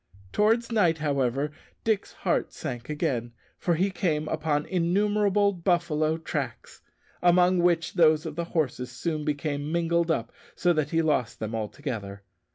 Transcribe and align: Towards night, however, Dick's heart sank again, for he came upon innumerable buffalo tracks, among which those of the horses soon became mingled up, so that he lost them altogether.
Towards 0.31 0.71
night, 0.71 0.97
however, 0.97 1.51
Dick's 1.83 2.11
heart 2.13 2.51
sank 2.51 2.89
again, 2.89 3.33
for 3.59 3.75
he 3.75 3.91
came 3.91 4.27
upon 4.29 4.65
innumerable 4.65 5.51
buffalo 5.53 6.17
tracks, 6.17 6.81
among 7.21 7.59
which 7.59 7.93
those 7.93 8.25
of 8.25 8.35
the 8.35 8.45
horses 8.45 8.91
soon 8.91 9.23
became 9.25 9.71
mingled 9.71 10.09
up, 10.09 10.31
so 10.55 10.73
that 10.73 10.89
he 10.89 11.03
lost 11.03 11.37
them 11.39 11.53
altogether. 11.53 12.23